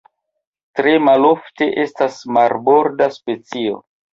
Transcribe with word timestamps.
Tre 0.79 0.93
malofte 1.09 1.67
estas 1.83 2.17
marborda 2.39 3.11
specio. 3.21 3.79